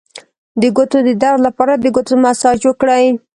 [0.61, 3.05] د ګوتو د درد لپاره د ګوتو مساج وکړئ